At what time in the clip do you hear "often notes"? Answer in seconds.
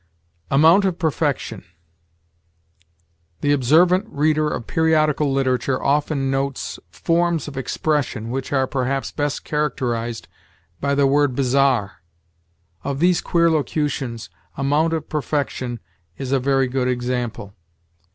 5.79-6.79